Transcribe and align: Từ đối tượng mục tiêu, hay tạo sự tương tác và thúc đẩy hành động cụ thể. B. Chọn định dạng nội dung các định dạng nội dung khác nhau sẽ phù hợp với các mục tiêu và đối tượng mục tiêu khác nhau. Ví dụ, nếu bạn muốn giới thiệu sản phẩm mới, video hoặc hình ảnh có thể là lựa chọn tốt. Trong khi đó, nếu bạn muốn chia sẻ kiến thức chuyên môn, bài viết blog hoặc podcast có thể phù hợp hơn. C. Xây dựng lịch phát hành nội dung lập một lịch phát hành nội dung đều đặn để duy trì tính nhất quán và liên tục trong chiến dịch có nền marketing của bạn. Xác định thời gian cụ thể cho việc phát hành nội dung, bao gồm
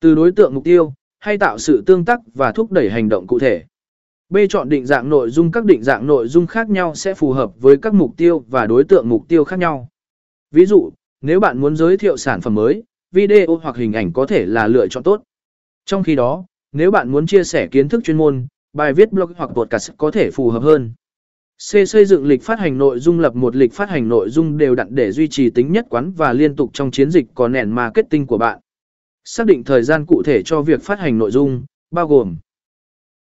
Từ 0.00 0.14
đối 0.14 0.32
tượng 0.32 0.54
mục 0.54 0.64
tiêu, 0.64 0.92
hay 1.18 1.38
tạo 1.38 1.58
sự 1.58 1.82
tương 1.86 2.04
tác 2.04 2.20
và 2.34 2.52
thúc 2.52 2.72
đẩy 2.72 2.90
hành 2.90 3.08
động 3.08 3.26
cụ 3.26 3.38
thể. 3.38 3.64
B. 4.28 4.36
Chọn 4.48 4.68
định 4.68 4.86
dạng 4.86 5.08
nội 5.08 5.30
dung 5.30 5.52
các 5.52 5.64
định 5.64 5.82
dạng 5.82 6.06
nội 6.06 6.28
dung 6.28 6.46
khác 6.46 6.70
nhau 6.70 6.94
sẽ 6.94 7.14
phù 7.14 7.32
hợp 7.32 7.52
với 7.60 7.76
các 7.76 7.94
mục 7.94 8.16
tiêu 8.16 8.44
và 8.48 8.66
đối 8.66 8.84
tượng 8.84 9.08
mục 9.08 9.28
tiêu 9.28 9.44
khác 9.44 9.58
nhau. 9.58 9.88
Ví 10.50 10.66
dụ, 10.66 10.90
nếu 11.20 11.40
bạn 11.40 11.60
muốn 11.60 11.76
giới 11.76 11.96
thiệu 11.96 12.16
sản 12.16 12.40
phẩm 12.40 12.54
mới, 12.54 12.82
video 13.12 13.56
hoặc 13.62 13.76
hình 13.76 13.92
ảnh 13.92 14.12
có 14.12 14.26
thể 14.26 14.46
là 14.46 14.66
lựa 14.66 14.88
chọn 14.88 15.02
tốt. 15.02 15.22
Trong 15.84 16.02
khi 16.02 16.14
đó, 16.14 16.44
nếu 16.72 16.90
bạn 16.90 17.08
muốn 17.08 17.26
chia 17.26 17.44
sẻ 17.44 17.66
kiến 17.66 17.88
thức 17.88 18.04
chuyên 18.04 18.16
môn, 18.16 18.46
bài 18.72 18.92
viết 18.92 19.12
blog 19.12 19.32
hoặc 19.36 19.50
podcast 19.54 19.90
có 19.96 20.10
thể 20.10 20.30
phù 20.30 20.50
hợp 20.50 20.62
hơn. 20.62 20.92
C. 21.58 21.88
Xây 21.88 22.04
dựng 22.04 22.26
lịch 22.26 22.42
phát 22.42 22.58
hành 22.58 22.78
nội 22.78 22.98
dung 22.98 23.20
lập 23.20 23.34
một 23.34 23.56
lịch 23.56 23.72
phát 23.72 23.90
hành 23.90 24.08
nội 24.08 24.30
dung 24.30 24.58
đều 24.58 24.74
đặn 24.74 24.94
để 24.94 25.12
duy 25.12 25.28
trì 25.28 25.50
tính 25.50 25.72
nhất 25.72 25.86
quán 25.90 26.12
và 26.12 26.32
liên 26.32 26.56
tục 26.56 26.70
trong 26.72 26.90
chiến 26.90 27.10
dịch 27.10 27.26
có 27.34 27.48
nền 27.48 27.70
marketing 27.70 28.26
của 28.26 28.38
bạn. 28.38 28.58
Xác 29.28 29.46
định 29.46 29.64
thời 29.64 29.82
gian 29.82 30.06
cụ 30.06 30.22
thể 30.22 30.42
cho 30.42 30.62
việc 30.62 30.82
phát 30.82 30.98
hành 30.98 31.18
nội 31.18 31.30
dung, 31.30 31.64
bao 31.90 32.06
gồm 32.06 32.36